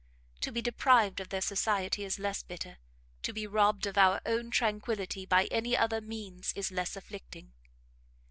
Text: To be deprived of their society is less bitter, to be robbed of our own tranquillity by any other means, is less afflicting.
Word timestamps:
To 0.39 0.51
be 0.51 0.63
deprived 0.63 1.19
of 1.19 1.29
their 1.29 1.41
society 1.41 2.03
is 2.03 2.17
less 2.17 2.41
bitter, 2.41 2.79
to 3.21 3.33
be 3.33 3.45
robbed 3.45 3.85
of 3.85 3.99
our 3.99 4.19
own 4.25 4.49
tranquillity 4.49 5.27
by 5.27 5.45
any 5.51 5.77
other 5.77 6.01
means, 6.01 6.53
is 6.55 6.71
less 6.71 6.95
afflicting. 6.95 7.53